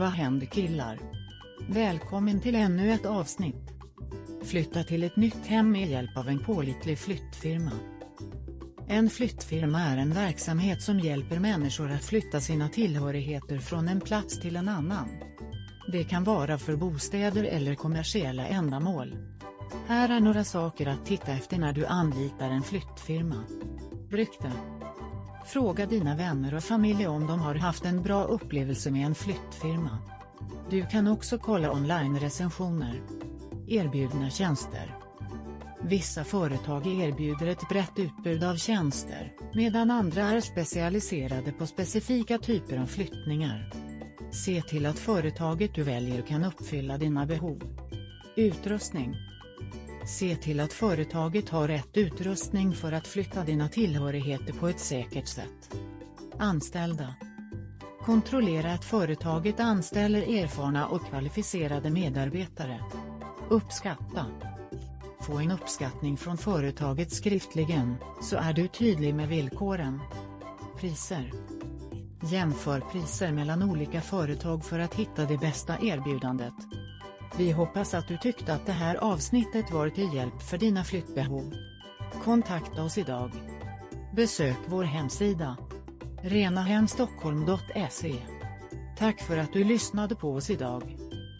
Vad 0.00 0.10
händer 0.10 0.46
killar? 0.46 0.98
Välkommen 1.68 2.40
till 2.40 2.54
ännu 2.54 2.92
ett 2.92 3.06
avsnitt. 3.06 3.70
Flytta 4.44 4.82
till 4.82 5.02
ett 5.02 5.16
nytt 5.16 5.46
hem 5.46 5.72
med 5.72 5.90
hjälp 5.90 6.16
av 6.16 6.28
en 6.28 6.38
pålitlig 6.38 6.98
flyttfirma. 6.98 7.72
En 8.88 9.10
flyttfirma 9.10 9.80
är 9.80 9.96
en 9.96 10.14
verksamhet 10.14 10.82
som 10.82 11.00
hjälper 11.00 11.38
människor 11.38 11.90
att 11.90 12.04
flytta 12.04 12.40
sina 12.40 12.68
tillhörigheter 12.68 13.58
från 13.58 13.88
en 13.88 14.00
plats 14.00 14.40
till 14.40 14.56
en 14.56 14.68
annan. 14.68 15.08
Det 15.92 16.04
kan 16.04 16.24
vara 16.24 16.58
för 16.58 16.76
bostäder 16.76 17.44
eller 17.44 17.74
kommersiella 17.74 18.46
ändamål. 18.46 19.16
Här 19.86 20.08
är 20.08 20.20
några 20.20 20.44
saker 20.44 20.86
att 20.86 21.06
titta 21.06 21.32
efter 21.32 21.58
när 21.58 21.72
du 21.72 21.86
anlitar 21.86 22.50
en 22.50 22.62
flyttfirma. 22.62 23.44
Rykte. 24.10 24.52
Fråga 25.44 25.86
dina 25.86 26.16
vänner 26.16 26.54
och 26.54 26.64
familj 26.64 27.06
om 27.06 27.26
de 27.26 27.40
har 27.40 27.54
haft 27.54 27.84
en 27.84 28.02
bra 28.02 28.24
upplevelse 28.24 28.90
med 28.90 29.06
en 29.06 29.14
flyttfirma. 29.14 29.98
Du 30.70 30.86
kan 30.86 31.08
också 31.08 31.38
kolla 31.38 31.72
online-recensioner. 31.72 33.00
Erbjudna 33.68 34.30
tjänster. 34.30 34.96
Vissa 35.82 36.24
företag 36.24 36.86
erbjuder 36.86 37.46
ett 37.46 37.68
brett 37.68 37.98
utbud 37.98 38.44
av 38.44 38.56
tjänster, 38.56 39.32
medan 39.54 39.90
andra 39.90 40.22
är 40.22 40.40
specialiserade 40.40 41.52
på 41.52 41.66
specifika 41.66 42.38
typer 42.38 42.78
av 42.78 42.86
flyttningar. 42.86 43.70
Se 44.32 44.62
till 44.62 44.86
att 44.86 44.98
företaget 44.98 45.74
du 45.74 45.82
väljer 45.82 46.22
kan 46.22 46.44
uppfylla 46.44 46.98
dina 46.98 47.26
behov. 47.26 47.62
Utrustning. 48.36 49.14
Se 50.06 50.36
till 50.36 50.60
att 50.60 50.72
företaget 50.72 51.48
har 51.48 51.68
rätt 51.68 51.96
utrustning 51.96 52.72
för 52.72 52.92
att 52.92 53.06
flytta 53.06 53.44
dina 53.44 53.68
tillhörigheter 53.68 54.52
på 54.52 54.68
ett 54.68 54.80
säkert 54.80 55.26
sätt. 55.26 55.76
Anställda. 56.38 57.14
Kontrollera 58.04 58.72
att 58.72 58.84
företaget 58.84 59.60
anställer 59.60 60.22
erfarna 60.22 60.86
och 60.86 61.06
kvalificerade 61.08 61.90
medarbetare. 61.90 62.80
Uppskatta. 63.48 64.26
Få 65.20 65.38
en 65.38 65.50
uppskattning 65.50 66.16
från 66.16 66.38
företaget 66.38 67.12
skriftligen, 67.12 67.96
så 68.22 68.36
är 68.36 68.52
du 68.52 68.68
tydlig 68.68 69.14
med 69.14 69.28
villkoren. 69.28 70.00
Priser. 70.78 71.32
Jämför 72.22 72.80
priser 72.80 73.32
mellan 73.32 73.62
olika 73.62 74.00
företag 74.00 74.64
för 74.64 74.78
att 74.78 74.94
hitta 74.94 75.24
det 75.24 75.38
bästa 75.38 75.78
erbjudandet. 75.82 76.54
Vi 77.38 77.52
hoppas 77.52 77.94
att 77.94 78.08
du 78.08 78.16
tyckte 78.16 78.54
att 78.54 78.66
det 78.66 78.72
här 78.72 78.94
avsnittet 78.94 79.70
var 79.70 79.88
till 79.88 80.14
hjälp 80.14 80.42
för 80.42 80.58
dina 80.58 80.84
flyttbehov. 80.84 81.54
Kontakta 82.24 82.82
oss 82.82 82.98
idag. 82.98 83.30
Besök 84.16 84.56
vår 84.66 84.84
hemsida. 84.84 85.56
renahemstockholm.se 86.22 88.14
Tack 88.98 89.20
för 89.20 89.36
att 89.36 89.52
du 89.52 89.64
lyssnade 89.64 90.14
på 90.14 90.34
oss 90.34 90.50
idag. 90.50 90.96